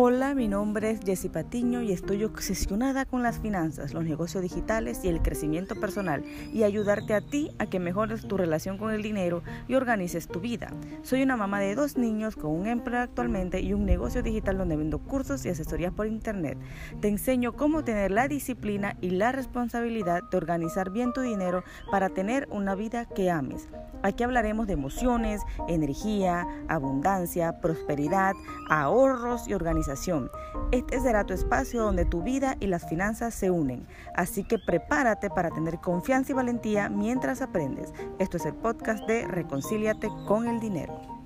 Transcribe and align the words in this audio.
Hola, 0.00 0.32
mi 0.36 0.46
nombre 0.46 0.92
es 0.92 1.00
Jessie 1.00 1.28
Patiño 1.28 1.82
y 1.82 1.90
estoy 1.90 2.22
obsesionada 2.22 3.04
con 3.04 3.24
las 3.24 3.40
finanzas, 3.40 3.94
los 3.94 4.04
negocios 4.04 4.44
digitales 4.44 5.00
y 5.02 5.08
el 5.08 5.22
crecimiento 5.22 5.74
personal 5.74 6.22
y 6.52 6.62
ayudarte 6.62 7.14
a 7.14 7.20
ti 7.20 7.50
a 7.58 7.66
que 7.66 7.80
mejores 7.80 8.22
tu 8.28 8.36
relación 8.36 8.78
con 8.78 8.92
el 8.92 9.02
dinero 9.02 9.42
y 9.66 9.74
organices 9.74 10.28
tu 10.28 10.38
vida. 10.38 10.72
Soy 11.02 11.24
una 11.24 11.36
mamá 11.36 11.58
de 11.58 11.74
dos 11.74 11.96
niños 11.96 12.36
con 12.36 12.52
un 12.52 12.68
empleo 12.68 13.00
actualmente 13.00 13.60
y 13.60 13.72
un 13.72 13.86
negocio 13.86 14.22
digital 14.22 14.58
donde 14.58 14.76
vendo 14.76 15.00
cursos 15.00 15.44
y 15.44 15.48
asesorías 15.48 15.92
por 15.92 16.06
internet. 16.06 16.56
Te 17.00 17.08
enseño 17.08 17.56
cómo 17.56 17.82
tener 17.82 18.12
la 18.12 18.28
disciplina 18.28 18.96
y 19.00 19.10
la 19.10 19.32
responsabilidad 19.32 20.22
de 20.30 20.36
organizar 20.36 20.90
bien 20.90 21.12
tu 21.12 21.22
dinero 21.22 21.64
para 21.90 22.08
tener 22.08 22.46
una 22.52 22.76
vida 22.76 23.04
que 23.04 23.32
ames. 23.32 23.66
Aquí 24.04 24.22
hablaremos 24.22 24.68
de 24.68 24.74
emociones, 24.74 25.42
energía, 25.66 26.46
abundancia, 26.68 27.60
prosperidad, 27.60 28.34
ahorros 28.70 29.48
y 29.48 29.54
organización 29.54 29.87
este 30.70 31.00
será 31.00 31.24
tu 31.24 31.34
espacio 31.34 31.82
donde 31.82 32.04
tu 32.04 32.22
vida 32.22 32.56
y 32.60 32.66
las 32.66 32.88
finanzas 32.88 33.34
se 33.34 33.50
unen. 33.50 33.86
Así 34.14 34.44
que 34.44 34.58
prepárate 34.58 35.30
para 35.30 35.50
tener 35.50 35.80
confianza 35.80 36.32
y 36.32 36.34
valentía 36.34 36.88
mientras 36.88 37.42
aprendes. 37.42 37.92
Esto 38.18 38.36
es 38.36 38.46
el 38.46 38.54
podcast 38.54 39.06
de 39.06 39.26
Reconcíliate 39.26 40.08
con 40.26 40.46
el 40.46 40.60
dinero. 40.60 41.17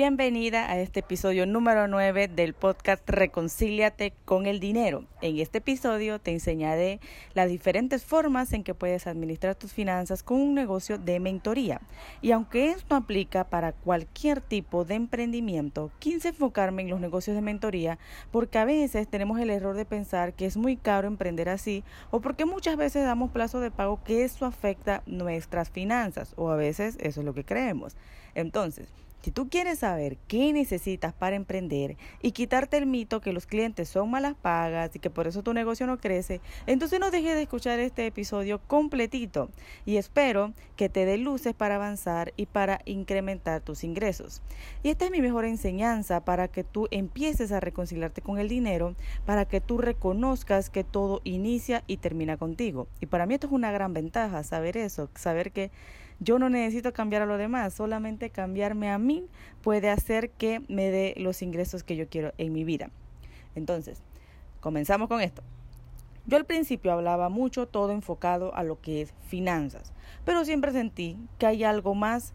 Bienvenida 0.00 0.70
a 0.70 0.78
este 0.78 1.00
episodio 1.00 1.44
número 1.44 1.88
9 1.88 2.28
del 2.28 2.54
podcast 2.54 3.02
Reconcíliate 3.10 4.12
con 4.24 4.46
el 4.46 4.60
dinero. 4.60 5.06
En 5.22 5.40
este 5.40 5.58
episodio 5.58 6.20
te 6.20 6.30
enseñaré 6.30 7.00
las 7.34 7.48
diferentes 7.48 8.04
formas 8.04 8.52
en 8.52 8.62
que 8.62 8.74
puedes 8.74 9.08
administrar 9.08 9.56
tus 9.56 9.72
finanzas 9.72 10.22
con 10.22 10.40
un 10.40 10.54
negocio 10.54 10.98
de 10.98 11.18
mentoría. 11.18 11.80
Y 12.22 12.30
aunque 12.30 12.70
esto 12.70 12.94
aplica 12.94 13.42
para 13.42 13.72
cualquier 13.72 14.40
tipo 14.40 14.84
de 14.84 14.94
emprendimiento, 14.94 15.90
quise 15.98 16.28
enfocarme 16.28 16.82
en 16.82 16.90
los 16.90 17.00
negocios 17.00 17.34
de 17.34 17.42
mentoría 17.42 17.98
porque 18.30 18.58
a 18.58 18.64
veces 18.64 19.08
tenemos 19.08 19.40
el 19.40 19.50
error 19.50 19.74
de 19.74 19.84
pensar 19.84 20.32
que 20.32 20.46
es 20.46 20.56
muy 20.56 20.76
caro 20.76 21.08
emprender 21.08 21.48
así 21.48 21.82
o 22.12 22.20
porque 22.20 22.44
muchas 22.44 22.76
veces 22.76 23.02
damos 23.02 23.32
plazo 23.32 23.58
de 23.58 23.72
pago 23.72 24.00
que 24.04 24.22
eso 24.22 24.46
afecta 24.46 25.02
nuestras 25.06 25.70
finanzas 25.70 26.34
o 26.36 26.50
a 26.50 26.56
veces 26.56 26.96
eso 27.00 27.20
es 27.20 27.26
lo 27.26 27.34
que 27.34 27.42
creemos. 27.42 27.96
Entonces, 28.36 28.86
si 29.22 29.30
tú 29.30 29.48
quieres 29.48 29.80
saber 29.80 30.16
qué 30.28 30.52
necesitas 30.52 31.12
para 31.12 31.36
emprender 31.36 31.96
y 32.22 32.32
quitarte 32.32 32.76
el 32.76 32.86
mito 32.86 33.20
que 33.20 33.32
los 33.32 33.46
clientes 33.46 33.88
son 33.88 34.10
malas 34.10 34.34
pagas 34.40 34.94
y 34.94 34.98
que 34.98 35.10
por 35.10 35.26
eso 35.26 35.42
tu 35.42 35.52
negocio 35.52 35.86
no 35.86 35.98
crece, 35.98 36.40
entonces 36.66 37.00
no 37.00 37.10
dejes 37.10 37.34
de 37.34 37.42
escuchar 37.42 37.80
este 37.80 38.06
episodio 38.06 38.60
completito 38.66 39.50
y 39.84 39.96
espero 39.96 40.52
que 40.76 40.88
te 40.88 41.04
dé 41.04 41.18
luces 41.18 41.54
para 41.54 41.74
avanzar 41.74 42.32
y 42.36 42.46
para 42.46 42.80
incrementar 42.84 43.60
tus 43.60 43.82
ingresos. 43.84 44.42
Y 44.82 44.90
esta 44.90 45.06
es 45.06 45.10
mi 45.10 45.20
mejor 45.20 45.44
enseñanza 45.44 46.24
para 46.24 46.48
que 46.48 46.62
tú 46.62 46.86
empieces 46.90 47.50
a 47.50 47.60
reconciliarte 47.60 48.22
con 48.22 48.38
el 48.38 48.48
dinero, 48.48 48.94
para 49.26 49.44
que 49.44 49.60
tú 49.60 49.78
reconozcas 49.78 50.70
que 50.70 50.84
todo 50.84 51.20
inicia 51.24 51.82
y 51.86 51.96
termina 51.96 52.36
contigo. 52.36 52.86
Y 53.00 53.06
para 53.06 53.26
mí 53.26 53.34
esto 53.34 53.48
es 53.48 53.52
una 53.52 53.72
gran 53.72 53.92
ventaja, 53.92 54.44
saber 54.44 54.76
eso, 54.76 55.10
saber 55.14 55.50
que 55.50 55.70
yo 56.20 56.38
no 56.38 56.50
necesito 56.50 56.92
cambiar 56.92 57.22
a 57.22 57.26
los 57.26 57.38
demás, 57.38 57.74
solamente 57.74 58.30
cambiarme 58.30 58.90
a 58.90 58.98
mí 58.98 59.26
puede 59.62 59.90
hacer 59.90 60.30
que 60.30 60.60
me 60.68 60.90
dé 60.90 61.14
los 61.16 61.42
ingresos 61.42 61.84
que 61.84 61.96
yo 61.96 62.08
quiero 62.08 62.32
en 62.38 62.52
mi 62.52 62.64
vida. 62.64 62.90
Entonces, 63.54 64.02
comenzamos 64.60 65.08
con 65.08 65.20
esto. 65.20 65.42
Yo 66.26 66.36
al 66.36 66.44
principio 66.44 66.92
hablaba 66.92 67.28
mucho 67.28 67.66
todo 67.66 67.92
enfocado 67.92 68.54
a 68.54 68.62
lo 68.62 68.80
que 68.80 69.00
es 69.00 69.14
finanzas, 69.28 69.92
pero 70.24 70.44
siempre 70.44 70.72
sentí 70.72 71.16
que 71.38 71.46
hay 71.46 71.64
algo 71.64 71.94
más, 71.94 72.34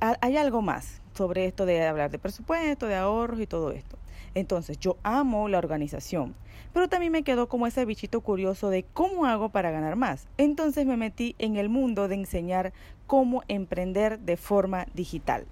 hay 0.00 0.36
algo 0.36 0.60
más 0.60 1.00
sobre 1.14 1.46
esto 1.46 1.64
de 1.64 1.86
hablar 1.86 2.10
de 2.10 2.18
presupuesto, 2.18 2.86
de 2.86 2.96
ahorros 2.96 3.40
y 3.40 3.46
todo 3.46 3.70
esto. 3.70 3.96
Entonces, 4.34 4.78
yo 4.78 4.96
amo 5.02 5.48
la 5.48 5.58
organización, 5.58 6.34
pero 6.72 6.88
también 6.88 7.12
me 7.12 7.22
quedó 7.22 7.48
como 7.48 7.66
ese 7.66 7.84
bichito 7.84 8.20
curioso 8.20 8.70
de 8.70 8.84
cómo 8.84 9.26
hago 9.26 9.50
para 9.50 9.70
ganar 9.70 9.96
más. 9.96 10.26
Entonces 10.38 10.86
me 10.86 10.96
metí 10.96 11.34
en 11.38 11.56
el 11.56 11.68
mundo 11.68 12.08
de 12.08 12.14
enseñar 12.14 12.72
cómo 13.06 13.42
emprender 13.48 14.18
de 14.20 14.36
forma 14.36 14.86
digital. 14.94 15.46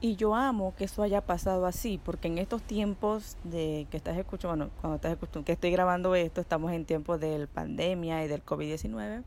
Y 0.00 0.16
yo 0.16 0.34
amo 0.34 0.74
que 0.76 0.84
eso 0.84 1.04
haya 1.04 1.20
pasado 1.20 1.64
así, 1.64 1.98
porque 2.04 2.26
en 2.26 2.38
estos 2.38 2.60
tiempos 2.60 3.36
de 3.44 3.86
que 3.88 3.96
estás 3.96 4.18
escuchando, 4.18 4.56
bueno, 4.56 4.72
cuando 4.80 4.96
estás 4.96 5.12
escuchando, 5.12 5.44
que 5.44 5.52
estoy 5.52 5.70
grabando 5.70 6.16
esto, 6.16 6.40
estamos 6.40 6.72
en 6.72 6.84
tiempos 6.84 7.20
de 7.20 7.46
pandemia 7.46 8.24
y 8.24 8.28
del 8.28 8.44
COVID-19, 8.44 9.22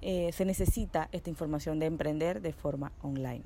eh, 0.00 0.30
se 0.32 0.44
necesita 0.46 1.10
esta 1.12 1.28
información 1.28 1.78
de 1.78 1.86
emprender 1.86 2.40
de 2.40 2.54
forma 2.54 2.92
online. 3.02 3.44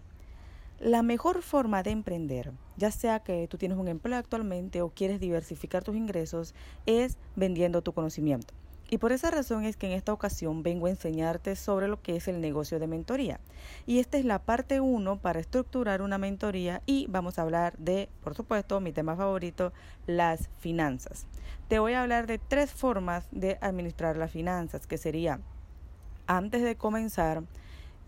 La 0.80 1.02
mejor 1.02 1.42
forma 1.42 1.82
de 1.82 1.90
emprender, 1.90 2.52
ya 2.78 2.90
sea 2.90 3.20
que 3.20 3.46
tú 3.48 3.58
tienes 3.58 3.76
un 3.76 3.86
empleo 3.86 4.16
actualmente 4.16 4.80
o 4.80 4.88
quieres 4.88 5.20
diversificar 5.20 5.84
tus 5.84 5.94
ingresos, 5.94 6.54
es 6.86 7.18
vendiendo 7.36 7.82
tu 7.82 7.92
conocimiento. 7.92 8.54
Y 8.88 8.96
por 8.96 9.12
esa 9.12 9.30
razón 9.30 9.64
es 9.64 9.76
que 9.76 9.88
en 9.88 9.92
esta 9.92 10.14
ocasión 10.14 10.62
vengo 10.62 10.86
a 10.86 10.90
enseñarte 10.90 11.54
sobre 11.54 11.86
lo 11.86 12.00
que 12.00 12.16
es 12.16 12.28
el 12.28 12.40
negocio 12.40 12.78
de 12.78 12.86
mentoría. 12.86 13.40
Y 13.86 13.98
esta 13.98 14.16
es 14.16 14.24
la 14.24 14.38
parte 14.38 14.80
1 14.80 15.18
para 15.18 15.38
estructurar 15.38 16.00
una 16.00 16.16
mentoría 16.16 16.80
y 16.86 17.06
vamos 17.10 17.38
a 17.38 17.42
hablar 17.42 17.76
de, 17.76 18.08
por 18.24 18.34
supuesto, 18.34 18.80
mi 18.80 18.92
tema 18.92 19.14
favorito, 19.16 19.74
las 20.06 20.48
finanzas. 20.60 21.26
Te 21.68 21.78
voy 21.78 21.92
a 21.92 22.00
hablar 22.00 22.26
de 22.26 22.38
tres 22.38 22.72
formas 22.72 23.28
de 23.32 23.58
administrar 23.60 24.16
las 24.16 24.30
finanzas, 24.30 24.86
que 24.86 24.96
sería 24.96 25.40
antes 26.26 26.62
de 26.62 26.76
comenzar, 26.76 27.42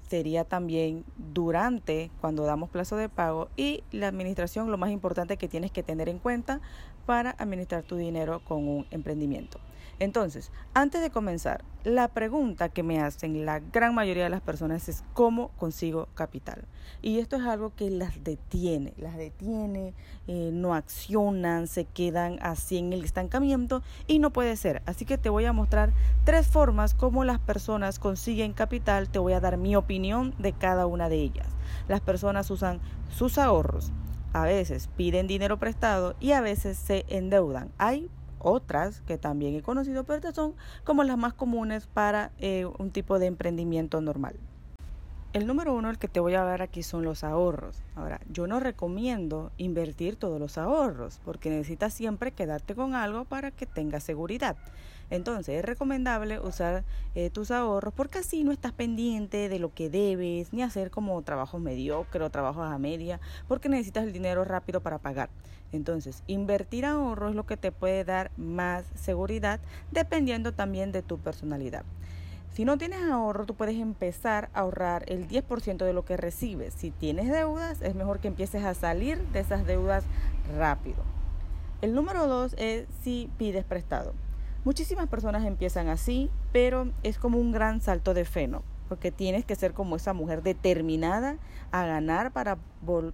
sería 0.09 0.45
también 0.45 1.05
durante 1.17 2.11
cuando 2.21 2.45
damos 2.45 2.71
plazo 2.71 2.97
de 2.97 3.09
pago 3.09 3.49
y 3.57 3.83
la 3.91 4.09
administración 4.09 4.71
lo 4.71 4.79
más 4.79 4.91
importante 4.91 5.37
que 5.37 5.49
tienes 5.49 5.71
que 5.71 5.83
tener 5.83 6.09
en 6.09 6.19
cuenta 6.19 6.61
para 7.07 7.31
administrar 7.39 7.83
tu 7.83 7.97
dinero 7.97 8.41
con 8.45 8.69
un 8.69 8.87
emprendimiento. 8.91 9.59
Entonces, 9.99 10.51
antes 10.75 11.01
de 11.01 11.11
comenzar, 11.11 11.65
la 11.85 12.09
pregunta 12.09 12.69
que 12.69 12.83
me 12.83 13.01
hacen 13.01 13.45
la 13.45 13.61
gran 13.61 13.95
mayoría 13.95 14.25
de 14.25 14.31
las 14.31 14.41
personas 14.41 14.89
es 14.89 15.05
¿cómo 15.15 15.49
consigo 15.57 16.09
capital? 16.15 16.65
Y 17.03 17.19
esto 17.19 17.37
es 17.37 17.43
algo 17.43 17.75
que 17.75 17.91
las 17.91 18.23
detiene, 18.23 18.95
las 18.97 19.17
detiene, 19.17 19.95
eh, 20.27 20.51
no 20.53 20.75
accionan, 20.75 21.67
se 21.67 21.85
quedan 21.85 22.39
así 22.43 22.79
en 22.79 22.93
el 22.93 23.05
estancamiento 23.05 23.83
y 24.07 24.19
no 24.19 24.33
puede 24.33 24.57
ser. 24.57 24.83
Así 24.87 25.05
que 25.05 25.19
te 25.19 25.29
voy 25.29 25.45
a 25.45 25.53
mostrar 25.53 25.93
tres 26.25 26.47
formas 26.47 26.95
cómo 26.95 27.25
las 27.25 27.39
personas 27.39 27.99
consiguen 27.99 28.53
capital, 28.53 29.09
te 29.09 29.19
voy 29.19 29.33
a 29.33 29.41
dar 29.41 29.57
mi 29.57 29.77
opinión 29.77 30.35
de 30.39 30.53
cada 30.53 30.87
una 30.87 31.09
de 31.09 31.17
ellas. 31.17 31.49
Las 31.89 32.01
personas 32.01 32.51
usan 32.51 32.81
sus 33.09 33.39
ahorros, 33.39 33.93
a 34.33 34.45
veces 34.45 34.89
piden 34.97 35.27
dinero 35.27 35.59
prestado 35.59 36.15
y 36.21 36.33
a 36.33 36.41
veces 36.41 36.79
se 36.79 37.05
endeudan. 37.09 37.71
Hay 37.79 38.09
otras 38.43 39.03
que 39.03 39.19
también 39.19 39.55
he 39.55 39.63
conocido, 39.63 40.05
pero 40.05 40.17
estas 40.17 40.35
son 40.35 40.55
como 40.85 41.05
las 41.05 41.17
más 41.19 41.35
comunes 41.35 41.87
para 41.87 42.33
eh, 42.39 42.67
un 42.79 42.91
tipo 42.93 43.19
de 43.19 43.27
emprendimiento 43.27 44.01
normal. 44.01 44.41
El 45.33 45.47
número 45.47 45.73
uno, 45.73 45.89
el 45.89 45.97
que 45.97 46.09
te 46.09 46.21
voy 46.21 46.35
a 46.35 46.45
dar 46.45 46.61
aquí, 46.61 46.83
son 46.83 47.05
los 47.05 47.25
ahorros. 47.25 47.83
Ahora, 47.97 48.21
yo 48.31 48.47
no 48.47 48.61
recomiendo 48.61 49.51
invertir 49.57 50.17
todos 50.17 50.39
los 50.39 50.59
ahorros 50.59 51.21
porque 51.25 51.49
necesitas 51.49 51.95
siempre 51.95 52.33
quedarte 52.33 52.75
con 52.75 52.95
algo 52.95 53.25
para 53.25 53.51
que 53.51 53.65
tengas 53.65 54.05
seguridad. 54.05 54.59
Entonces, 55.09 55.61
es 55.61 55.65
recomendable 55.65 56.39
usar 56.39 56.85
eh, 57.15 57.31
tus 57.31 57.51
ahorros 57.51 57.95
porque 57.95 58.19
así 58.19 58.45
no 58.45 58.53
estás 58.53 58.73
pendiente 58.73 59.49
de 59.49 59.59
lo 59.59 59.73
que 59.73 59.89
debes, 59.89 60.53
ni 60.53 60.63
hacer 60.63 60.91
como 60.91 61.23
trabajos 61.23 61.63
mediocres 61.63 62.27
o 62.27 62.31
trabajos 62.31 62.67
a 62.67 62.77
media, 62.77 63.19
porque 63.49 63.71
necesitas 63.71 64.05
el 64.05 64.13
dinero 64.13 64.45
rápido 64.45 64.83
para 64.83 64.99
pagar. 64.99 65.31
Entonces, 65.73 66.23
invertir 66.27 66.85
ahorros 66.85 67.31
es 67.31 67.37
lo 67.37 67.47
que 67.47 67.57
te 67.57 67.73
puede 67.73 68.05
dar 68.05 68.31
más 68.37 68.85
seguridad 68.97 69.61
dependiendo 69.93 70.53
también 70.53 70.93
de 70.93 71.01
tu 71.01 71.17
personalidad. 71.17 71.85
Si 72.53 72.67
no 72.67 72.77
tienes 72.77 73.03
ahorro, 73.03 73.47
tú 73.47 73.55
puedes 73.55 73.77
empezar 73.77 74.51
a 74.53 74.61
ahorrar 74.61 75.05
el 75.09 75.27
10% 75.27 75.87
de 75.87 75.95
lo 75.95 76.05
que 76.05 76.19
recibes. 76.19 76.75
Si 76.75 76.91
tienes 76.91 77.31
deudas, 77.31 77.81
es 77.81 77.95
mejor 77.95 78.19
que 78.21 78.29
empieces 78.29 78.63
a 78.63 78.75
salir 78.75 79.19
de 79.29 79.41
esas 79.41 79.65
deudas 79.65 80.05
rápido. 80.59 81.03
El 81.81 81.95
número 81.95 82.27
dos 82.27 82.55
es 82.59 82.87
si 83.01 83.31
pides 83.39 83.65
prestado. 83.65 84.13
Muchísimas 84.65 85.09
personas 85.09 85.47
empiezan 85.47 85.89
así, 85.89 86.31
pero 86.53 86.91
es 87.03 87.17
como 87.17 87.39
un 87.39 87.53
gran 87.53 87.81
salto 87.81 88.13
de 88.13 88.27
fe, 88.27 88.49
¿no? 88.49 88.63
Porque 88.87 89.11
tienes 89.11 89.47
que 89.47 89.57
ser 89.57 89.73
como 89.73 89.97
esa 89.97 90.13
mujer 90.13 90.43
determinada 90.43 91.39
a 91.71 91.87
ganar 91.87 92.33
para, 92.33 92.59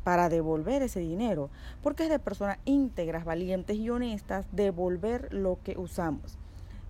para 0.02 0.28
devolver 0.28 0.82
ese 0.82 0.98
dinero. 0.98 1.48
Porque 1.80 2.02
es 2.02 2.10
de 2.10 2.18
personas 2.18 2.58
íntegras, 2.64 3.24
valientes 3.24 3.76
y 3.76 3.88
honestas 3.88 4.46
devolver 4.50 5.32
lo 5.32 5.60
que 5.62 5.78
usamos. 5.78 6.38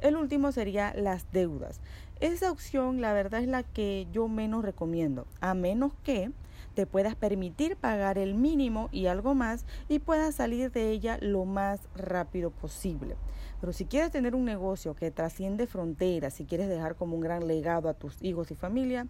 El 0.01 0.17
último 0.17 0.53
sería 0.53 0.95
las 0.95 1.31
deudas. 1.33 1.81
Esa 2.21 2.51
opción, 2.51 3.01
la 3.01 3.13
verdad, 3.13 3.43
es 3.43 3.49
la 3.49 3.63
que 3.63 4.07
yo 4.13 4.29
menos 4.29 4.65
recomiendo, 4.65 5.27
a 5.41 5.55
menos 5.55 5.93
que 6.05 6.31
te 6.75 6.87
puedas 6.87 7.17
permitir 7.17 7.77
pagar 7.77 8.19
el 8.19 8.35
mínimo 8.35 8.89
y 8.93 9.07
algo 9.07 9.35
más 9.35 9.65
y 9.89 9.99
puedas 9.99 10.37
salir 10.37 10.71
de 10.71 10.91
ella 10.91 11.19
lo 11.21 11.45
más 11.45 11.81
rápido 11.97 12.51
posible. 12.51 13.17
Pero 13.61 13.73
si 13.73 13.85
quieres 13.85 14.13
tener 14.13 14.37
un 14.37 14.45
negocio 14.45 14.95
que 14.95 15.11
trasciende 15.11 15.67
fronteras, 15.67 16.35
si 16.35 16.45
quieres 16.45 16.69
dejar 16.69 16.95
como 16.95 17.17
un 17.17 17.21
gran 17.21 17.49
legado 17.49 17.89
a 17.89 17.95
tus 17.95 18.23
hijos 18.23 18.53
y 18.53 18.55
familia, 18.55 19.09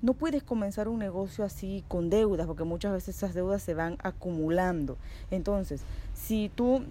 no 0.00 0.14
puedes 0.14 0.42
comenzar 0.42 0.88
un 0.88 0.98
negocio 0.98 1.44
así 1.44 1.84
con 1.88 2.08
deudas, 2.08 2.46
porque 2.46 2.64
muchas 2.64 2.92
veces 2.92 3.16
esas 3.16 3.34
deudas 3.34 3.62
se 3.62 3.74
van 3.74 3.98
acumulando. 4.02 4.96
Entonces, 5.30 5.82
si 6.14 6.50
tú 6.54 6.82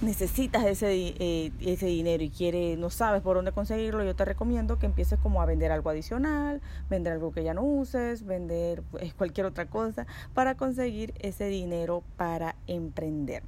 necesitas 0.00 0.64
ese, 0.64 1.14
eh, 1.18 1.52
ese 1.60 1.86
dinero 1.86 2.22
y 2.22 2.30
quiere, 2.30 2.76
no 2.76 2.90
sabes 2.90 3.22
por 3.22 3.36
dónde 3.36 3.52
conseguirlo, 3.52 4.04
yo 4.04 4.14
te 4.14 4.24
recomiendo 4.24 4.78
que 4.78 4.86
empieces 4.86 5.18
como 5.18 5.42
a 5.42 5.46
vender 5.46 5.72
algo 5.72 5.90
adicional, 5.90 6.60
vender 6.88 7.14
algo 7.14 7.32
que 7.32 7.42
ya 7.42 7.54
no 7.54 7.62
uses, 7.62 8.24
vender 8.24 8.82
pues, 8.90 9.12
cualquier 9.14 9.46
otra 9.46 9.66
cosa 9.66 10.06
para 10.34 10.54
conseguir 10.54 11.14
ese 11.18 11.46
dinero 11.46 12.02
para 12.16 12.54
emprender. 12.66 13.42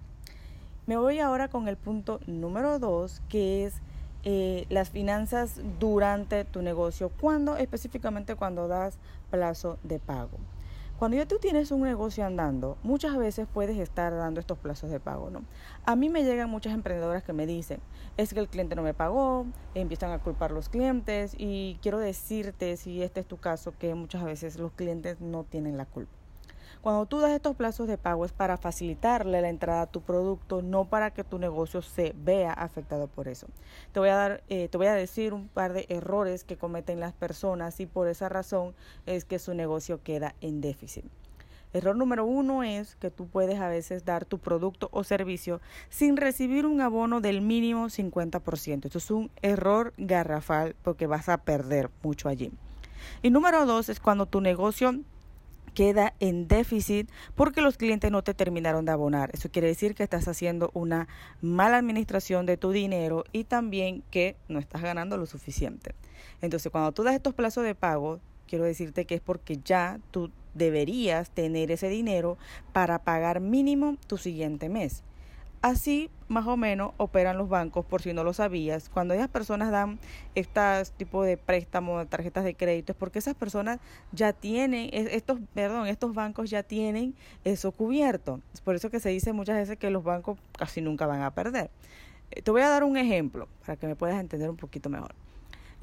Me 0.87 0.97
voy 0.97 1.21
ahora 1.21 1.49
con 1.49 1.69
el 1.69 1.77
punto 1.77 2.21
número 2.27 2.79
dos, 2.81 3.23
que 3.29 3.65
es 3.65 3.75
eh, 4.25 4.67
las 4.71 4.91
finanzas 4.91 5.61
durante 5.79 6.45
tu 6.45 6.63
negocio, 6.63 7.11
cuando 7.21 7.57
específicamente 7.57 8.35
cuando 8.35 8.67
das 8.67 8.99
plazo 9.31 9.79
de 9.85 10.01
pago. 10.01 10.39
Cuando 11.01 11.17
ya 11.17 11.25
tú 11.25 11.39
tienes 11.39 11.71
un 11.71 11.81
negocio 11.81 12.27
andando, 12.27 12.77
muchas 12.83 13.17
veces 13.17 13.49
puedes 13.51 13.79
estar 13.79 14.15
dando 14.15 14.39
estos 14.39 14.59
plazos 14.59 14.91
de 14.91 15.01
pago, 15.01 15.31
¿no? 15.31 15.47
A 15.87 15.97
mí 15.97 16.11
me 16.11 16.25
llegan 16.25 16.51
muchas 16.51 16.75
emprendedoras 16.75 17.23
que 17.23 17.33
me 17.33 17.47
dicen, 17.47 17.81
es 18.19 18.35
que 18.35 18.41
el 18.41 18.49
cliente 18.49 18.77
no 18.77 18.83
me 18.83 18.93
pagó, 18.93 19.47
empiezan 19.75 20.11
a 20.11 20.19
culpar 20.19 20.51
los 20.51 20.69
clientes 20.69 21.35
y 21.39 21.79
quiero 21.81 22.01
decirte, 22.01 22.77
si 22.77 23.03
este 23.03 23.21
es 23.21 23.27
tu 23.27 23.39
caso, 23.39 23.73
que 23.79 23.95
muchas 23.95 24.25
veces 24.25 24.59
los 24.59 24.73
clientes 24.73 25.23
no 25.23 25.45
tienen 25.45 25.79
la 25.79 25.87
culpa. 25.87 26.20
Cuando 26.81 27.07
tú 27.07 27.21
das 27.21 27.33
estos 27.33 27.57
plazos 27.57 27.89
de 27.89 27.99
pago 27.99 28.25
es 28.25 28.33
para 28.33 28.57
facilitarle 28.57 29.41
la 29.41 29.49
entrada 29.49 29.83
a 29.83 29.87
tu 29.87 30.01
producto, 30.01 30.63
no 30.63 30.87
para 30.87 31.13
que 31.13 31.25
tu 31.25 31.39
negocio 31.39 31.83
se 31.83 32.15
vea 32.17 32.53
afectado 32.53 33.07
por 33.07 33.29
eso. 33.29 33.47
Te 33.93 34.01
voy 34.01 34.09
a 34.09 34.17
dar, 34.17 34.43
eh, 34.49 34.69
te 34.69 34.79
voy 34.79 34.87
a 34.87 34.95
decir 34.95 35.35
un 35.35 35.49
par 35.49 35.73
de 35.73 35.87
errores 35.89 36.45
que 36.45 36.57
cometen 36.57 37.01
las 37.01 37.13
personas 37.13 37.81
y 37.81 37.87
por 37.87 38.09
esa 38.09 38.29
razón 38.29 38.75
es 39.07 39.25
que 39.25 39.39
su 39.39 39.55
negocio 39.55 40.03
queda 40.03 40.35
en 40.41 40.61
déficit. 40.61 41.05
Error 41.73 41.95
número 41.95 42.25
uno 42.25 42.65
es 42.65 42.97
que 42.97 43.13
tú 43.13 43.29
puedes 43.29 43.61
a 43.61 43.69
veces 43.69 44.05
dar 44.05 44.25
tu 44.25 44.39
producto 44.39 44.89
o 44.91 45.05
servicio 45.05 45.61
sin 45.89 46.17
recibir 46.17 46.67
un 46.67 46.81
abono 46.81 47.21
del 47.21 47.43
mínimo 47.43 47.87
50%. 47.87 48.87
Esto 48.87 48.99
es 48.99 49.11
un 49.11 49.31
error 49.41 49.95
garrafal 49.97 50.75
porque 50.83 51.07
vas 51.07 51.29
a 51.29 51.39
perder 51.39 51.91
mucho 52.03 52.29
allí. 52.29 52.51
Y 53.23 53.31
número 53.31 53.67
dos 53.67 53.89
es 53.89 54.01
cuando 54.01 54.27
tu 54.27 54.41
negocio 54.41 54.97
queda 55.75 56.15
en 56.21 56.49
déficit 56.49 57.11
porque 57.35 57.61
los 57.61 57.77
clientes 57.77 58.11
no 58.11 58.23
te 58.23 58.35
terminaron 58.35 58.85
de 58.85 58.93
abonar. 58.93 59.31
Eso 59.33 59.51
quiere 59.51 59.69
decir 59.69 59.95
que 59.95 60.03
estás 60.03 60.29
haciendo 60.29 60.71
una 60.75 61.09
mala 61.41 61.79
administración 61.79 62.47
de 62.47 62.57
tu 62.57 62.71
dinero 62.71 63.25
y 63.33 63.45
también 63.45 64.03
que 64.11 64.37
no 64.49 64.59
estás 64.59 64.83
ganando 64.83 65.17
lo 65.17 65.27
suficiente. 65.27 65.95
Entonces, 66.43 66.71
cuando 66.71 66.93
tú 66.93 67.03
das 67.03 67.15
estos 67.15 67.35
plazos 67.35 67.65
de 67.65 67.75
pago, 67.75 68.21
quiero 68.47 68.65
decirte 68.65 69.05
que 69.05 69.17
es 69.17 69.21
porque 69.21 69.59
ya 69.65 70.01
tú 70.11 70.31
deberías 70.55 71.31
tener 71.31 71.71
ese 71.71 71.89
dinero 71.89 72.37
para 72.73 72.99
pagar 73.01 73.41
mínimo 73.41 73.97
tu 74.07 74.17
siguiente 74.19 74.69
mes. 74.69 75.03
Así 75.63 76.11
más 76.29 76.47
o 76.47 76.57
menos 76.57 76.93
operan 76.97 77.37
los 77.37 77.49
bancos, 77.49 77.85
por 77.85 78.01
si 78.01 78.15
no 78.15 78.25
lo 78.25 78.33
sabías. 78.33 78.89
Cuando 78.89 79.13
esas 79.13 79.29
personas 79.29 79.71
dan 79.71 79.99
este 80.35 80.61
tipo 80.97 81.23
de 81.23 81.37
préstamos, 81.37 82.09
tarjetas 82.09 82.45
de 82.45 82.55
crédito, 82.55 82.93
es 82.93 82.99
porque 82.99 83.19
esas 83.19 83.35
personas 83.35 83.79
ya 84.13 84.33
tienen, 84.33 84.89
estos, 84.93 85.39
perdón, 85.53 85.89
estos 85.89 86.15
bancos 86.15 86.49
ya 86.49 86.63
tienen 86.63 87.15
eso 87.45 87.73
cubierto. 87.73 88.41
Es 88.55 88.61
por 88.63 88.75
eso 88.75 88.89
que 88.91 89.01
se 89.01 89.11
dice 89.11 89.33
muchas 89.35 89.57
veces 89.57 89.77
que 89.77 89.91
los 89.91 90.03
bancos 90.05 90.39
casi 90.57 90.81
nunca 90.81 91.07
van 91.07 91.23
a 91.23 91.35
perder. 91.35 91.71
Eh, 92.31 92.43
te 92.43 92.51
voy 92.51 92.63
a 92.63 92.69
dar 92.69 92.85
un 92.85 92.97
ejemplo 92.97 93.49
para 93.67 93.77
que 93.77 93.87
me 93.87 93.97
puedas 93.97 94.19
entender 94.19 94.49
un 94.49 94.57
poquito 94.57 94.89
mejor. 94.89 95.15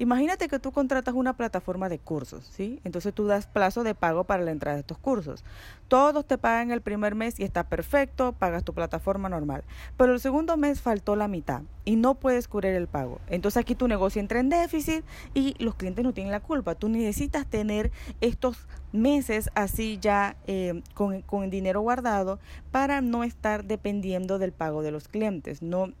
Imagínate 0.00 0.46
que 0.46 0.60
tú 0.60 0.70
contratas 0.70 1.14
una 1.14 1.36
plataforma 1.36 1.88
de 1.88 1.98
cursos, 1.98 2.48
¿sí? 2.54 2.80
Entonces 2.84 3.12
tú 3.12 3.26
das 3.26 3.48
plazo 3.48 3.82
de 3.82 3.96
pago 3.96 4.22
para 4.24 4.44
la 4.44 4.52
entrada 4.52 4.76
de 4.76 4.80
estos 4.82 4.98
cursos. 4.98 5.44
Todos 5.88 6.24
te 6.24 6.38
pagan 6.38 6.70
el 6.70 6.82
primer 6.82 7.16
mes 7.16 7.40
y 7.40 7.44
está 7.44 7.64
perfecto, 7.64 8.32
pagas 8.32 8.62
tu 8.62 8.72
plataforma 8.74 9.28
normal. 9.28 9.64
Pero 9.96 10.12
el 10.12 10.20
segundo 10.20 10.56
mes 10.56 10.80
faltó 10.80 11.16
la 11.16 11.26
mitad 11.26 11.62
y 11.84 11.96
no 11.96 12.14
puedes 12.14 12.46
cubrir 12.46 12.74
el 12.74 12.86
pago. 12.86 13.20
Entonces 13.26 13.56
aquí 13.56 13.74
tu 13.74 13.88
negocio 13.88 14.20
entra 14.20 14.38
en 14.38 14.50
déficit 14.50 15.04
y 15.34 15.56
los 15.58 15.74
clientes 15.74 16.04
no 16.04 16.12
tienen 16.12 16.30
la 16.30 16.40
culpa. 16.40 16.76
Tú 16.76 16.88
necesitas 16.88 17.44
tener 17.46 17.90
estos 18.20 18.68
meses 18.92 19.50
así 19.56 19.98
ya 20.00 20.36
eh, 20.46 20.82
con, 20.94 21.22
con 21.22 21.50
dinero 21.50 21.80
guardado 21.80 22.38
para 22.70 23.00
no 23.00 23.24
estar 23.24 23.64
dependiendo 23.64 24.38
del 24.38 24.52
pago 24.52 24.82
de 24.82 24.92
los 24.92 25.08
clientes. 25.08 25.60
No 25.60 25.92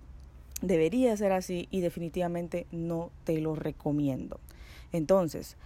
Debería 0.60 1.16
ser 1.16 1.32
así 1.32 1.68
y 1.70 1.80
definitivamente 1.80 2.66
no 2.72 3.10
te 3.24 3.40
lo 3.40 3.54
recomiendo. 3.54 4.40
Entonces, 4.92 5.56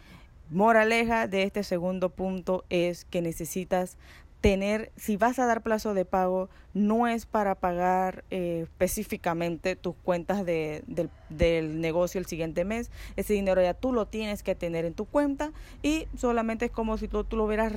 moraleja 0.51 1.29
de 1.29 1.45
este 1.45 1.63
segundo 1.63 2.11
punto 2.11 2.65
es 2.69 3.05
que 3.07 3.23
necesitas 3.23 3.97
tener, 4.43 4.91
si 4.97 5.17
vas 5.17 5.39
a 5.39 5.47
dar 5.47 5.63
plazo 5.63 5.95
de 5.95 6.05
pago, 6.05 6.51
no 6.75 7.07
es 7.07 7.27
para 7.27 7.55
pagar 7.55 8.25
eh, 8.31 8.63
específicamente 8.65 9.77
tus 9.77 9.95
cuentas 9.95 10.45
de, 10.45 10.83
del, 11.29 11.81
negocio 11.81 12.19
el 12.19 12.27
siguiente 12.27 12.65
mes. 12.65 12.91
Ese 13.15 13.35
dinero 13.35 13.63
ya 13.63 13.73
tú 13.73 13.93
lo 13.93 14.07
tienes 14.07 14.43
que 14.43 14.57
tener 14.57 14.85
en 14.85 14.95
tu 14.95 15.05
cuenta 15.05 15.53
y 15.81 16.09
solamente 16.17 16.67
es 16.67 16.71
como 16.73 16.99
si 16.99 17.07
tú, 17.07 17.23
tú 17.23 17.37
lo 17.37 17.45
hubieras 17.45 17.73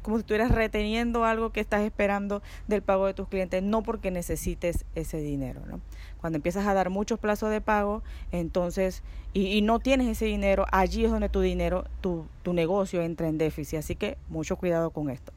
como 0.00 0.16
si 0.16 0.20
estuvieras 0.20 0.50
reteniendo 0.52 1.26
algo 1.26 1.50
que 1.50 1.60
estás 1.60 1.82
esperando 1.82 2.42
del 2.66 2.80
pago 2.80 3.06
de 3.06 3.12
tus 3.12 3.28
clientes, 3.28 3.62
no 3.62 3.82
porque 3.82 4.10
necesites 4.10 4.86
ese 4.94 5.18
dinero. 5.18 5.60
¿no? 5.66 5.82
Cuando 6.18 6.38
empiezas 6.38 6.66
a 6.66 6.72
dar 6.72 6.88
muchos 6.88 7.18
plazos 7.18 7.50
de 7.50 7.60
pago, 7.60 8.02
entonces, 8.32 9.02
y, 9.34 9.48
y 9.48 9.60
no 9.60 9.80
tienes 9.80 10.08
ese 10.08 10.24
dinero, 10.24 10.64
allí 10.72 11.04
es 11.04 11.10
donde 11.10 11.28
tu 11.28 11.42
dinero, 11.42 11.84
tu, 12.00 12.26
tu 12.42 12.54
negocio 12.54 13.02
entra 13.02 13.28
en 13.28 13.36
déficit. 13.36 13.80
Así 13.80 13.96
que 13.96 14.16
mucho 14.30 14.56
cuidado 14.56 14.90
con 14.90 15.10
esto. 15.10 15.35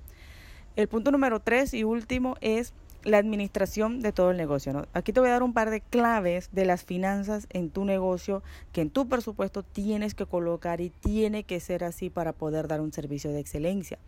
El 0.79 0.87
punto 0.87 1.11
número 1.11 1.41
tres 1.41 1.73
y 1.73 1.83
último 1.83 2.37
es 2.39 2.73
la 3.03 3.17
administración 3.17 3.99
de 3.99 4.13
todo 4.13 4.31
el 4.31 4.37
negocio. 4.37 4.87
Aquí 4.93 5.11
te 5.11 5.19
voy 5.19 5.27
a 5.27 5.33
dar 5.33 5.43
un 5.43 5.51
par 5.51 5.71
de 5.71 5.81
claves 5.81 6.47
de 6.53 6.63
las 6.63 6.85
finanzas 6.85 7.47
en 7.49 7.69
tu 7.69 7.83
negocio 7.83 8.43
que 8.71 8.79
en 8.79 8.89
tu 8.89 9.09
presupuesto 9.09 9.61
tienes 9.61 10.15
que 10.15 10.25
colocar 10.25 10.79
y 10.79 10.89
tiene 10.89 11.43
que 11.43 11.59
ser 11.59 11.83
así 11.83 12.09
para 12.09 12.31
poder 12.31 12.69
dar 12.69 12.79
un 12.79 12.93
servicio 12.93 13.33
de 13.33 13.41
excelencia. 13.41 13.99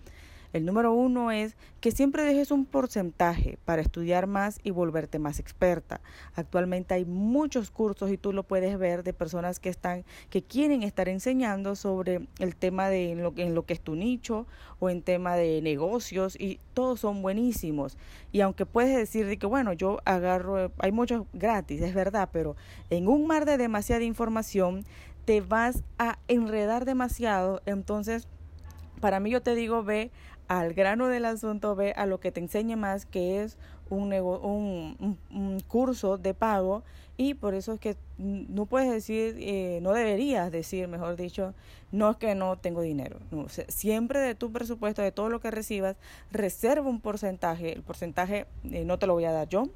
El 0.53 0.65
número 0.65 0.93
uno 0.93 1.31
es 1.31 1.55
que 1.79 1.91
siempre 1.91 2.23
dejes 2.23 2.51
un 2.51 2.65
porcentaje 2.65 3.57
para 3.63 3.81
estudiar 3.81 4.27
más 4.27 4.59
y 4.63 4.71
volverte 4.71 5.17
más 5.17 5.39
experta. 5.39 6.01
Actualmente 6.35 6.93
hay 6.93 7.05
muchos 7.05 7.71
cursos 7.71 8.11
y 8.11 8.17
tú 8.17 8.33
lo 8.33 8.43
puedes 8.43 8.77
ver 8.77 9.03
de 9.03 9.13
personas 9.13 9.59
que 9.59 9.69
están, 9.69 10.03
que 10.29 10.43
quieren 10.43 10.83
estar 10.83 11.07
enseñando 11.07 11.75
sobre 11.75 12.27
el 12.39 12.55
tema 12.55 12.89
de 12.89 13.11
en 13.11 13.23
lo, 13.23 13.33
en 13.37 13.55
lo 13.55 13.65
que 13.65 13.73
es 13.73 13.81
tu 13.81 13.95
nicho 13.95 14.45
o 14.79 14.89
en 14.89 15.01
tema 15.01 15.35
de 15.35 15.61
negocios 15.61 16.35
y 16.39 16.59
todos 16.73 16.99
son 16.99 17.21
buenísimos. 17.21 17.97
Y 18.31 18.41
aunque 18.41 18.65
puedes 18.65 18.95
decir 18.95 19.27
de 19.27 19.37
que 19.37 19.45
bueno, 19.45 19.73
yo 19.73 19.99
agarro, 20.05 20.71
hay 20.79 20.91
muchos 20.91 21.25
gratis, 21.33 21.81
es 21.81 21.93
verdad, 21.93 22.29
pero 22.31 22.55
en 22.89 23.07
un 23.07 23.25
mar 23.25 23.45
de 23.45 23.57
demasiada 23.57 24.03
información 24.03 24.83
te 25.25 25.41
vas 25.41 25.83
a 25.97 26.17
enredar 26.27 26.85
demasiado, 26.85 27.61
entonces 27.65 28.27
para 29.01 29.19
mí 29.19 29.31
yo 29.31 29.41
te 29.41 29.55
digo, 29.55 29.83
ve 29.83 30.11
al 30.51 30.73
grano 30.73 31.07
del 31.07 31.23
asunto, 31.23 31.77
ve 31.77 31.93
a 31.95 32.05
lo 32.05 32.19
que 32.19 32.33
te 32.33 32.41
enseñe 32.41 32.75
más, 32.75 33.05
que 33.05 33.41
es 33.41 33.57
un, 33.89 34.11
un, 34.11 35.17
un, 35.31 35.59
curso 35.61 36.17
de 36.17 36.33
pago 36.33 36.83
y 37.15 37.35
por 37.35 37.53
eso 37.53 37.71
es 37.71 37.79
que 37.79 37.95
no 38.17 38.65
puedes 38.65 38.91
decir, 38.91 39.37
eh, 39.39 39.79
no 39.81 39.93
deberías 39.93 40.51
decir, 40.51 40.89
mejor 40.89 41.15
dicho, 41.15 41.53
no 41.93 42.11
es 42.11 42.17
que 42.17 42.35
no 42.35 42.57
tengo 42.57 42.81
dinero. 42.81 43.17
siempre 43.69 44.19
de 44.19 44.35
tu 44.35 44.51
presupuesto, 44.51 45.01
de 45.01 45.13
todo 45.13 45.29
lo 45.29 45.39
que 45.39 45.51
recibas, 45.51 45.95
reserva 46.31 46.89
un 46.89 46.99
porcentaje. 46.99 47.71
El 47.71 47.81
porcentaje 47.81 48.45
eh, 48.71 48.83
no 48.83 48.99
te 48.99 49.07
lo 49.07 49.13
voy 49.13 49.23
a 49.23 49.31
dar 49.31 49.47
yo, 49.47 49.69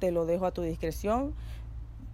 te 0.00 0.10
lo 0.10 0.26
dejo 0.26 0.46
a 0.46 0.50
tu 0.50 0.62
discreción 0.62 1.34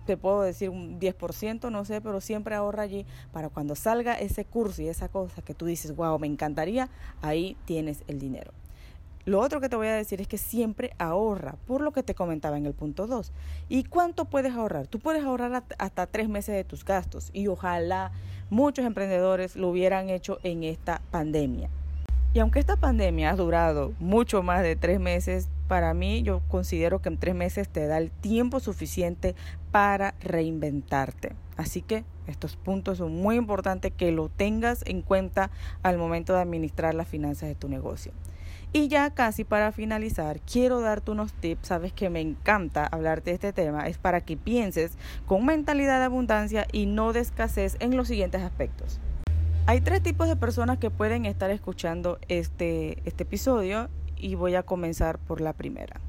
te 0.07 0.17
puedo 0.17 0.43
decir 0.43 0.71
un 0.71 0.99
10%, 0.99 1.71
no 1.71 1.85
sé, 1.85 2.01
pero 2.01 2.21
siempre 2.21 2.55
ahorra 2.55 2.83
allí 2.83 3.07
para 3.33 3.49
cuando 3.49 3.75
salga 3.75 4.15
ese 4.15 4.45
curso 4.45 4.83
y 4.83 4.89
esa 4.89 5.09
cosa 5.09 5.43
que 5.43 5.55
tú 5.55 5.67
dices, 5.67 5.95
wow, 5.95 6.19
me 6.19 6.27
encantaría, 6.27 6.89
ahí 7.21 7.57
tienes 7.65 8.03
el 8.09 8.19
dinero. 8.19 8.53
Lo 9.25 9.39
otro 9.39 9.61
que 9.61 9.69
te 9.69 9.77
voy 9.77 9.87
a 9.87 9.95
decir 9.95 10.21
es 10.21 10.27
que 10.27 10.37
siempre 10.37 10.95
ahorra, 10.99 11.55
por 11.69 11.81
lo 11.81 11.93
que 11.93 12.03
te 12.03 12.15
comentaba 12.15 12.59
en 12.59 12.67
el 12.67 12.75
punto 12.75 13.07
2. 13.07 13.33
¿Y 13.69 13.85
cuánto 13.85 14.25
puedes 14.25 14.53
ahorrar? 14.53 14.89
Tú 14.89 14.99
puedes 14.99 15.23
ahorrar 15.23 15.63
hasta 15.79 16.07
tres 16.09 16.29
meses 16.29 16.57
de 16.57 16.65
tus 16.65 16.85
gastos 16.85 17.31
y 17.33 17.47
ojalá 17.47 18.11
muchos 18.51 18.85
emprendedores 18.85 19.55
lo 19.55 19.69
hubieran 19.69 20.11
hecho 20.11 20.41
en 20.43 20.65
esta 20.65 21.03
pandemia. 21.13 21.71
Y 22.35 22.41
aunque 22.41 22.59
esta 22.59 22.77
pandemia 22.77 23.31
ha 23.31 23.37
durado 23.37 23.93
mucho 24.01 24.43
más 24.43 24.63
de 24.63 24.75
tres 24.75 24.99
meses, 24.99 25.49
para 25.69 25.95
mí 25.95 26.23
yo 26.23 26.41
considero 26.49 27.01
que 27.01 27.11
en 27.11 27.19
tres 27.19 27.35
meses 27.35 27.69
te 27.69 27.87
da 27.87 27.99
el 27.99 28.11
tiempo 28.11 28.59
suficiente 28.59 29.37
para 29.73 30.15
reinventarte. 30.21 31.35
Así 31.57 31.83
que 31.83 32.05
estos 32.27 32.57
puntos 32.57 32.99
son 32.99 33.15
muy 33.15 33.37
importantes 33.37 33.93
que 33.93 34.13
lo 34.13 34.29
tengas 34.29 34.85
en 34.87 35.03
cuenta 35.03 35.51
al 35.83 35.99
momento 35.99 36.35
de 36.35 36.41
administrar 36.41 36.95
las 36.95 37.09
finanzas 37.09 37.49
de 37.49 37.55
tu 37.57 37.69
negocio. 37.69 38.13
Y 38.75 38.89
ya 38.89 39.11
casi 39.11 39.45
para 39.45 39.71
finalizar, 39.71 40.41
quiero 40.41 40.81
darte 40.81 41.11
unos 41.11 41.35
tips, 41.35 41.69
sabes 41.69 41.93
que 41.93 42.09
me 42.09 42.21
encanta 42.21 42.87
hablarte 42.87 43.31
de 43.31 43.35
este 43.35 43.53
tema, 43.53 43.87
es 43.87 43.99
para 43.99 44.23
que 44.23 44.39
pienses 44.39 44.97
con 45.27 45.45
mentalidad 45.45 45.99
de 45.99 46.07
abundancia 46.07 46.67
y 46.73 46.87
no 46.87 47.13
de 47.13 47.21
escasez 47.21 47.77
en 47.81 47.97
los 47.97 48.09
siguientes 48.09 48.41
aspectos. 48.41 48.99
Hay 49.67 49.83
tres 49.83 50.03
tipos 50.03 50.27
de 50.27 50.37
personas 50.37 50.79
que 50.79 50.91
pueden 50.91 51.27
estar 51.27 51.51
escuchando 51.51 52.19
este, 52.29 52.99
este 53.05 53.25
episodio 53.25 53.91
y 54.17 54.37
voy 54.37 54.55
a 54.55 54.63
comenzar 54.63 55.19
por 55.19 55.43
la 55.43 55.53
primera. 55.53 56.01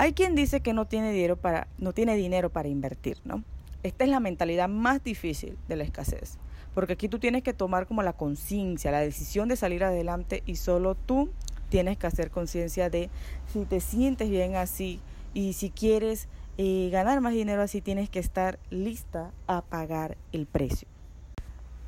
Hay 0.00 0.12
quien 0.12 0.36
dice 0.36 0.60
que 0.60 0.72
no 0.72 0.86
tiene 0.86 1.10
dinero 1.10 1.36
para, 1.36 1.66
no 1.78 1.92
tiene 1.92 2.14
dinero 2.16 2.50
para 2.50 2.68
invertir, 2.68 3.18
¿no? 3.24 3.42
Esta 3.82 4.04
es 4.04 4.10
la 4.10 4.20
mentalidad 4.20 4.68
más 4.68 5.02
difícil 5.02 5.58
de 5.66 5.74
la 5.74 5.82
escasez, 5.82 6.38
porque 6.72 6.92
aquí 6.92 7.08
tú 7.08 7.18
tienes 7.18 7.42
que 7.42 7.52
tomar 7.52 7.86
como 7.86 8.04
la 8.04 8.12
conciencia, 8.12 8.92
la 8.92 9.00
decisión 9.00 9.48
de 9.48 9.56
salir 9.56 9.82
adelante 9.82 10.44
y 10.46 10.54
solo 10.54 10.94
tú 10.94 11.30
tienes 11.68 11.98
que 11.98 12.06
hacer 12.06 12.30
conciencia 12.30 12.90
de 12.90 13.10
si 13.52 13.64
te 13.64 13.80
sientes 13.80 14.30
bien 14.30 14.54
así 14.54 15.00
y 15.34 15.54
si 15.54 15.70
quieres 15.70 16.28
eh, 16.58 16.88
ganar 16.92 17.20
más 17.20 17.32
dinero 17.32 17.62
así, 17.62 17.80
tienes 17.80 18.08
que 18.08 18.20
estar 18.20 18.58
lista 18.70 19.32
a 19.48 19.62
pagar 19.62 20.16
el 20.32 20.46
precio. 20.46 20.86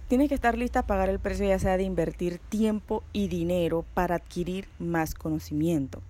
Tienes 0.09 0.29
que 0.29 0.35
estar 0.35 0.59
lista 0.59 0.81
a 0.81 0.87
pagar 0.87 1.09
el 1.09 1.21
precio 1.21 1.47
ya 1.47 1.61
sea 1.61 1.77
de 1.77 1.85
invertir 1.85 2.39
tiempo 2.39 3.05
y 3.13 3.29
dinero 3.29 3.85
para 3.95 4.17
adquirir 4.17 4.67
más 4.81 5.15
conocimiento. 5.15 6.03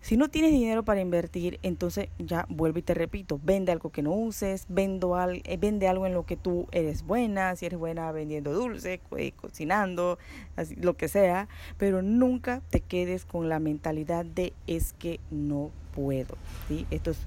Si 0.00 0.16
no 0.16 0.28
tienes 0.28 0.52
dinero 0.52 0.84
para 0.84 1.00
invertir, 1.00 1.58
entonces 1.62 2.08
ya 2.18 2.46
vuelvo 2.48 2.78
y 2.78 2.82
te 2.82 2.94
repito, 2.94 3.40
vende 3.42 3.72
algo 3.72 3.90
que 3.90 4.02
no 4.02 4.12
uses, 4.12 4.66
vendo 4.68 5.16
al, 5.16 5.42
eh, 5.44 5.56
vende 5.56 5.88
algo 5.88 6.06
en 6.06 6.14
lo 6.14 6.24
que 6.24 6.36
tú 6.36 6.68
eres 6.70 7.02
buena, 7.02 7.56
si 7.56 7.66
eres 7.66 7.78
buena 7.78 8.10
vendiendo 8.12 8.52
dulce, 8.52 9.00
cocinando, 9.36 10.18
así, 10.56 10.76
lo 10.76 10.96
que 10.96 11.08
sea, 11.08 11.48
pero 11.78 12.00
nunca 12.00 12.62
te 12.70 12.80
quedes 12.80 13.24
con 13.24 13.48
la 13.48 13.58
mentalidad 13.58 14.24
de 14.24 14.52
es 14.66 14.92
que 14.92 15.20
no 15.30 15.70
puedo. 15.94 16.36
¿sí? 16.68 16.86
Esto 16.90 17.10
es 17.10 17.18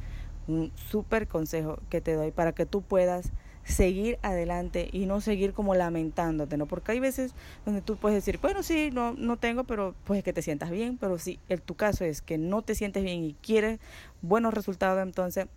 un 0.48 0.72
súper 0.76 1.28
consejo 1.28 1.78
que 1.90 2.02
te 2.02 2.14
doy 2.14 2.32
para 2.32 2.54
que 2.54 2.66
tú 2.66 2.82
puedas 2.82 3.32
seguir 3.72 4.20
adelante 4.22 4.90
y 4.92 5.06
no 5.06 5.22
seguir 5.22 5.54
como 5.54 5.76
lamentándote, 5.76 6.58
¿no? 6.58 6.66
Porque 6.68 6.92
hay 6.92 7.00
veces 7.00 7.34
donde 7.66 7.82
tú 7.82 7.98
puedes 7.98 8.16
decir, 8.16 8.40
bueno, 8.42 8.64
sí, 8.64 8.90
no, 8.92 9.14
no 9.14 9.38
tengo, 9.38 9.64
pero 9.64 9.96
pues 10.04 10.20
es 10.20 10.24
que 10.24 10.34
te 10.34 10.42
sientas 10.42 10.70
bien, 10.70 10.98
pero 10.98 11.18
si 11.18 11.40
el, 11.50 11.62
tu 11.62 11.76
caso 11.76 12.06
es 12.06 12.22
que 12.22 12.38
no 12.38 12.62
te 12.62 12.76
sientes 12.76 13.04
bien 13.04 13.24
y 13.24 13.34
quieres 13.34 13.80
buenos 14.22 14.54
resultados, 14.54 15.02
entonces 15.02 15.48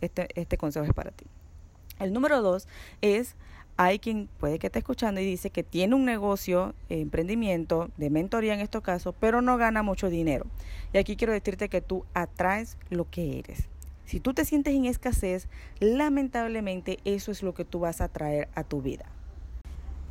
este, 0.00 0.28
este 0.34 0.56
consejo 0.56 0.86
es 0.86 0.94
para 0.94 1.10
ti. 1.10 1.26
El 1.98 2.12
número 2.12 2.42
dos 2.42 2.68
es, 3.00 3.36
hay 3.76 3.98
quien 3.98 4.28
puede 4.38 4.58
que 4.58 4.68
esté 4.68 4.80
escuchando 4.80 5.20
y 5.20 5.24
dice 5.24 5.50
que 5.50 5.62
tiene 5.62 5.94
un 5.94 6.04
negocio, 6.04 6.74
emprendimiento, 6.88 7.90
de 7.96 8.10
mentoría 8.10 8.54
en 8.54 8.60
estos 8.60 8.82
casos, 8.82 9.14
pero 9.18 9.42
no 9.42 9.56
gana 9.56 9.82
mucho 9.82 10.10
dinero. 10.10 10.46
Y 10.92 10.98
aquí 10.98 11.16
quiero 11.16 11.32
decirte 11.32 11.68
que 11.68 11.80
tú 11.80 12.04
atraes 12.14 12.76
lo 12.90 13.08
que 13.10 13.38
eres. 13.38 13.68
Si 14.04 14.20
tú 14.20 14.34
te 14.34 14.44
sientes 14.44 14.74
en 14.74 14.84
escasez, 14.84 15.48
lamentablemente 15.80 16.98
eso 17.04 17.30
es 17.30 17.42
lo 17.42 17.54
que 17.54 17.64
tú 17.64 17.80
vas 17.80 18.00
a 18.00 18.08
traer 18.08 18.48
a 18.54 18.64
tu 18.64 18.82
vida. 18.82 19.06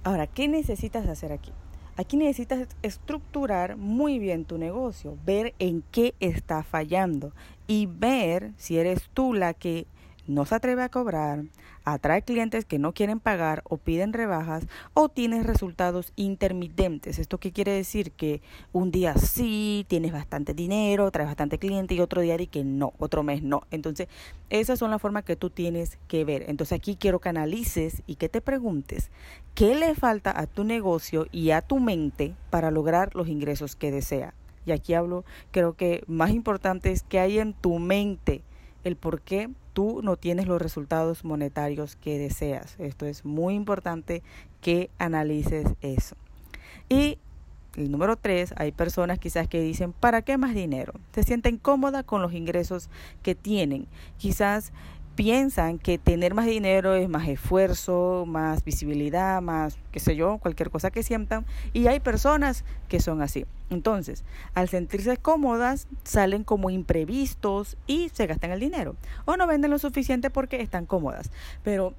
Ahora, 0.04 0.28
¿qué 0.28 0.48
necesitas 0.48 1.08
hacer 1.08 1.32
aquí? 1.32 1.52
Aquí 1.96 2.18
necesitas 2.18 2.68
estructurar 2.82 3.78
muy 3.78 4.18
bien 4.18 4.46
tu 4.46 4.58
negocio, 4.58 5.18
ver 5.26 5.54
en 5.60 5.84
qué 5.92 6.16
está 6.20 6.64
fallando 6.64 7.34
y 7.68 7.86
ver 7.86 8.52
si 8.58 8.80
eres 8.80 9.10
tú 9.14 9.34
la 9.34 9.54
que 9.54 9.86
no 10.27 10.46
se 10.46 10.56
atreve 10.56 10.84
a 10.84 10.89
cobrar, 10.89 11.44
atrae 11.84 12.22
clientes 12.22 12.65
que 12.65 12.80
no 12.80 12.94
quieren 12.94 13.20
pagar 13.20 13.62
o 13.65 13.77
piden 13.77 14.13
rebajas 14.13 14.68
o 14.94 15.10
tienes 15.10 15.46
resultados 15.46 16.13
intermitentes. 16.15 17.20
¿Esto 17.20 17.39
qué 17.39 17.51
quiere 17.51 17.74
decir? 17.74 18.12
Que 18.12 18.42
un 18.72 18.92
día 18.92 19.15
sí, 19.18 19.86
tienes 19.89 20.13
bastante 20.13 20.53
dinero, 20.53 21.12
traes 21.12 21.30
bastante 21.30 21.58
cliente 21.58 21.94
y 21.94 22.00
otro 22.00 22.22
día 22.22 22.38
di 22.38 22.48
que 22.48 22.63
no, 22.63 22.94
otro 23.00 23.24
mes 23.24 23.44
no. 23.44 23.63
Entonces, 23.72 24.08
esas 24.50 24.80
son 24.80 24.92
las 24.92 25.01
formas 25.01 25.24
que 25.24 25.36
tú 25.36 25.50
tienes 25.50 25.98
que 26.08 26.24
ver. 26.24 26.46
Entonces, 26.48 26.77
aquí 26.77 26.96
quiero 26.96 27.20
que 27.20 27.30
analices 27.30 28.01
y 28.08 28.15
que 28.15 28.30
te 28.30 28.42
preguntes 28.42 29.12
qué 29.56 29.75
le 29.75 29.96
falta 29.96 30.38
a 30.38 30.48
tu 30.48 30.63
negocio 30.63 31.27
y 31.32 31.51
a 31.51 31.62
tu 31.62 31.80
mente 31.80 32.36
para 32.50 32.72
lograr 32.72 33.15
los 33.15 33.27
ingresos 33.27 33.75
que 33.75 33.92
desea. 33.92 34.34
Y 34.65 34.72
aquí 34.72 34.94
hablo, 34.94 35.25
creo 35.51 35.74
que 35.74 36.03
más 36.08 36.32
importante 36.32 36.92
es 36.92 37.03
que 37.03 37.20
hay 37.20 37.39
en 37.39 37.53
tu 37.53 37.80
mente 37.80 38.44
el 38.84 38.96
por 38.96 39.22
qué 39.22 39.50
tú 39.74 40.02
no 40.04 40.18
tienes 40.18 40.48
los 40.48 40.62
resultados 40.62 41.24
monetarios 41.24 41.96
que 41.96 42.18
deseas. 42.18 42.75
Esto 42.80 43.06
es 43.06 43.25
muy 43.25 43.56
importante 43.56 44.24
que 44.62 44.90
analices 45.00 45.68
eso. 45.82 46.16
Y 46.90 47.18
el 47.75 47.92
número 47.92 48.16
tres, 48.18 48.54
hay 48.58 48.72
personas 48.72 49.18
quizás 49.18 49.48
que 49.48 49.62
dicen, 49.62 49.94
¿para 49.94 50.22
qué 50.22 50.38
más 50.38 50.54
dinero? 50.54 50.94
Se 51.13 51.24
sienten 51.24 51.58
cómodas 51.58 52.04
con 52.04 52.22
los 52.22 52.34
ingresos 52.34 52.90
que 53.24 53.34
tienen. 53.34 53.88
Quizás 54.18 54.72
piensan 55.15 55.79
que 55.79 55.98
tener 55.98 56.34
más 56.34 56.46
dinero 56.46 56.96
es 56.96 57.08
más 57.08 57.27
esfuerzo, 57.27 58.25
más 58.27 58.63
visibilidad, 58.63 59.41
más, 59.41 59.77
qué 59.91 60.00
sé 60.00 60.15
yo, 60.15 60.38
cualquier 60.39 60.70
cosa 60.70 60.91
que 60.91 61.03
sientan. 61.03 61.46
Y 61.72 61.88
hay 61.88 62.00
personas 62.00 62.63
que 62.88 63.00
son 63.00 63.22
así. 63.22 63.46
Entonces, 63.70 64.24
al 64.53 64.70
sentirse 64.70 65.17
cómodas, 65.17 65.88
salen 66.03 66.43
como 66.43 66.70
imprevistos 66.70 67.77
y 67.88 68.10
se 68.10 68.27
gastan 68.27 68.51
el 68.51 68.60
dinero. 68.60 68.96
O 69.25 69.38
no 69.38 69.48
venden 69.48 69.72
lo 69.72 69.79
suficiente 69.79 70.29
porque 70.29 70.62
están 70.62 70.86
cómodas. 70.86 71.32
Pero 71.63 71.93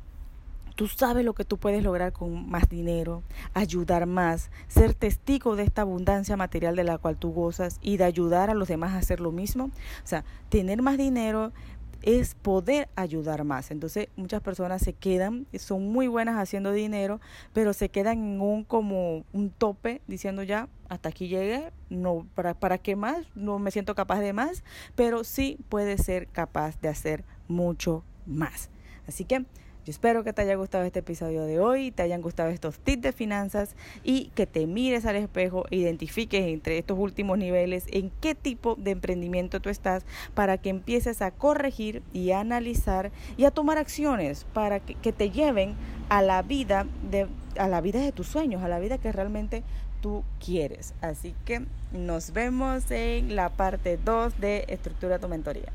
Tú 0.75 0.89
sabes 0.89 1.25
lo 1.25 1.35
que 1.35 1.45
tú 1.45 1.57
puedes 1.57 1.85
lograr 1.85 2.13
con 2.13 2.51
más 2.51 2.69
dinero, 2.69 3.23
ayudar 3.55 4.07
más, 4.07 4.51
ser 4.67 4.93
testigo 4.93 5.55
de 5.55 5.63
esta 5.63 5.83
abundancia 5.83 6.37
material 6.37 6.75
de 6.75 6.83
la 6.83 6.99
cual 6.99 7.17
tú 7.17 7.33
gozas 7.33 7.79
y 7.81 7.97
de 7.97 8.03
ayudar 8.03 8.51
a 8.51 8.55
los 8.55 8.67
demás 8.67 8.93
a 8.93 8.99
hacer 8.99 9.21
lo 9.21 9.31
mismo. 9.31 9.67
O 9.67 10.07
sea, 10.07 10.25
tener 10.49 10.83
más 10.83 10.99
dinero 10.99 11.53
es 12.05 12.35
poder 12.35 12.89
ayudar 12.97 13.45
más. 13.45 13.71
Entonces 13.71 14.09
muchas 14.17 14.43
personas 14.43 14.83
se 14.83 14.93
quedan, 14.93 15.47
son 15.59 15.91
muy 15.91 16.07
buenas 16.07 16.37
haciendo 16.37 16.73
dinero, 16.73 17.21
pero 17.53 17.73
se 17.73 17.89
quedan 17.89 18.19
en 18.19 18.41
un 18.41 18.65
como 18.65 19.25
un 19.33 19.51
tope 19.51 20.03
diciendo 20.07 20.43
ya, 20.43 20.69
hasta 20.89 21.09
aquí 21.09 21.29
llegué, 21.29 21.73
no, 21.89 22.27
para, 22.35 22.55
para 22.55 22.79
qué 22.79 22.95
más, 22.95 23.27
no 23.35 23.59
me 23.59 23.71
siento 23.71 23.95
capaz 23.95 24.21
de 24.21 24.33
más, 24.33 24.63
pero 24.95 25.25
sí 25.25 25.59
puede 25.69 25.97
ser 25.99 26.29
capaz 26.29 26.79
de 26.81 26.89
hacer 26.89 27.25
mucho 27.49 28.05
más. 28.27 28.69
Así 29.07 29.25
que 29.25 29.47
yo 29.85 29.91
espero 29.91 30.25
que 30.25 30.33
te 30.33 30.43
haya 30.43 30.55
gustado 30.55 30.85
este 30.85 31.01
episodio 31.01 31.45
de 31.45 31.61
hoy, 31.61 31.91
te 31.91 32.03
hayan 32.03 32.23
gustado 32.23 32.49
estos 32.49 32.79
tips 32.79 33.03
de 33.03 33.13
finanzas 33.13 33.77
y 34.03 34.31
que 34.35 34.47
te 34.47 34.67
mires 34.67 35.05
al 35.05 35.17
espejo 35.17 35.67
identifiques 35.71 36.47
entre 36.47 36.79
estos 36.79 36.99
últimos 36.99 37.37
niveles 37.37 37.85
en 37.91 38.11
qué 38.21 38.35
tipo 38.35 38.77
de 38.77 38.93
emprendimiento 38.93 39.61
tú 39.61 39.69
estás 39.69 40.07
para 40.35 40.57
que 40.57 40.71
empieces 40.71 41.21
a 41.21 41.33
corregir 41.33 42.03
y 42.15 42.31
a 42.31 42.41
analizar 42.41 43.13
y 43.37 43.45
a 43.45 43.51
tomar 43.51 43.77
acciones 43.77 44.47
para 44.55 44.81
que, 44.81 44.95
que 44.95 45.13
te 45.13 45.31
lleven 45.31 45.75
a 46.09 46.23
la 46.23 46.41
vida 46.43 46.87
de 47.11 47.27
a 47.59 47.69
la 47.69 47.81
vida 47.81 48.01
de 48.01 48.11
tus 48.11 48.27
sueños, 48.27 48.63
a 48.63 48.69
la 48.69 48.81
vida 48.81 48.99
que 48.99 49.13
realmente 49.13 49.63
tú 50.01 50.25
quieres. 50.45 50.95
Así 51.01 51.35
que 51.45 51.65
nos 51.93 52.33
vemos 52.33 52.91
en 52.91 53.37
la 53.37 53.51
parte 53.51 53.97
2 53.97 54.41
de 54.41 54.65
estructura 54.69 55.19
tu 55.19 55.29
mentoría. 55.29 55.73